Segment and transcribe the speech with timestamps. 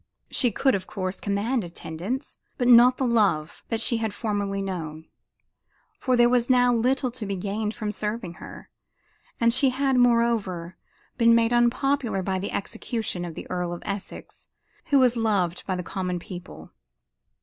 [0.31, 5.05] She could, of course, command attendance, but not the love that she had formerly known
[5.99, 8.71] for there was now little to be gained from serving her,
[9.39, 10.75] and she had, moreover,
[11.19, 14.47] been made unpopular by the execution of the Earl of Essex,
[14.85, 16.71] who was loved by the common people.